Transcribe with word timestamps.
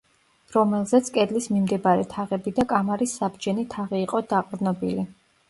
რომელზეც 0.53 1.11
კედლის 1.17 1.47
მიმდებარე 1.55 2.07
თაღები 2.15 2.55
და 2.61 2.65
კამარის 2.73 3.15
საბჯენი 3.23 3.67
თაღი 3.77 4.03
იყო 4.09 4.25
დაყრდნობილი. 4.35 5.09